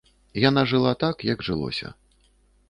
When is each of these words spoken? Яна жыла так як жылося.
Яна 0.43 0.63
жыла 0.71 0.93
так 1.03 1.27
як 1.31 1.45
жылося. 1.49 1.93